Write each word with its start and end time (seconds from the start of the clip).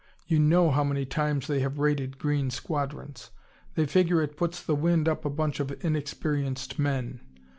You 0.25 0.39
know 0.39 0.71
how 0.71 0.83
many 0.83 1.05
times 1.05 1.45
they 1.45 1.59
have 1.59 1.77
raided 1.77 2.17
green 2.17 2.49
squadrons. 2.49 3.29
They 3.75 3.85
figure 3.85 4.23
it 4.23 4.35
puts 4.35 4.59
the 4.63 4.73
wind 4.73 5.07
up 5.07 5.25
a 5.25 5.29
bunch 5.29 5.59
of 5.59 5.77
inexperienced 5.85 6.79
men. 6.79 7.21